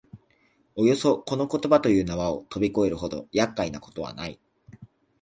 [0.73, 4.39] およそこの言葉という縄をとび越えるほど厄介なことはない